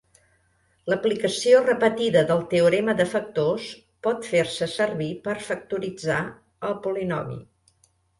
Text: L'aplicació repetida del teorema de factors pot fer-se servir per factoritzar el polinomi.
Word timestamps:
L'aplicació 0.91 1.57
repetida 1.65 2.23
del 2.31 2.39
teorema 2.53 2.95
de 3.01 3.05
factors 3.11 3.67
pot 4.07 4.25
fer-se 4.31 4.69
servir 4.77 5.11
per 5.29 5.37
factoritzar 5.51 6.17
el 6.71 6.75
polinomi. 6.87 7.39